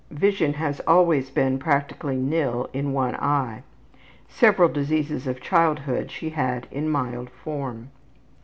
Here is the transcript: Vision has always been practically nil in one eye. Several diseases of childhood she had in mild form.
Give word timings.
Vision 0.09 0.53
has 0.53 0.79
always 0.87 1.29
been 1.29 1.59
practically 1.59 2.15
nil 2.15 2.67
in 2.73 2.91
one 2.91 3.13
eye. 3.17 3.61
Several 4.27 4.67
diseases 4.67 5.27
of 5.27 5.39
childhood 5.39 6.09
she 6.09 6.31
had 6.31 6.65
in 6.71 6.89
mild 6.89 7.29
form. 7.29 7.91